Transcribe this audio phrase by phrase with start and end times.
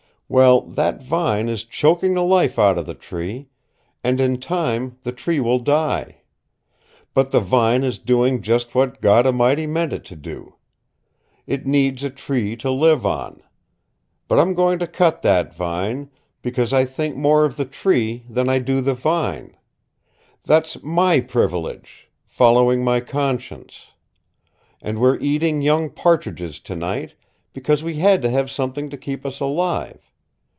[0.33, 3.49] Well, that vine is choking the life out of the tree,
[4.01, 6.21] and in time the tree will die.
[7.13, 10.55] But the vine is doing just what God A'mighty meant it to do.
[11.45, 13.41] It needs a tree to live on.
[14.29, 16.09] But I'm going to cut the vine,
[16.41, 19.57] because I think more of the tree than I do the vine.
[20.45, 23.87] That's MY privilege following my conscience.
[24.81, 27.15] And we're eating young partridges tonight,
[27.51, 30.07] because we had to have something to keep us alive.